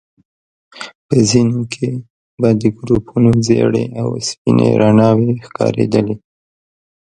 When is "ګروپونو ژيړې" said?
2.77-3.85